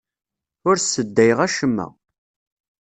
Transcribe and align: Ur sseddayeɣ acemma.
Ur 0.67 0.75
sseddayeɣ 0.79 1.39
acemma. 1.45 1.87